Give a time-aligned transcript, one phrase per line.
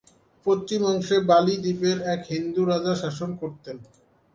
[0.45, 3.77] পশ্চিম অংশে বালি দ্বীপের এক হিন্দু রাজা শাসন করতেন।